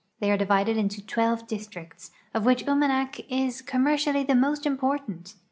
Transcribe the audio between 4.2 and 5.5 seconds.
the most important.